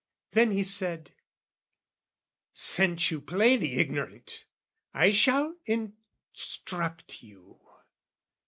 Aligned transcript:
Then 0.31 0.49
he 0.49 0.63
said, 0.63 1.11
"Since 2.53 3.11
you 3.11 3.21
play 3.21 3.55
the 3.55 3.75
ignorant, 3.79 4.45
"I 4.95 5.11
shall 5.11 5.53
instruct 5.67 7.21
you. 7.21 7.59